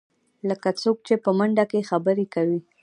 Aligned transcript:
لکه 0.49 0.69
څوک 0.81 0.97
چې 1.07 1.13
په 1.23 1.29
منډه 1.37 1.63
کې 1.71 1.87
خبرې 1.89 2.25
کوې. 2.33 2.59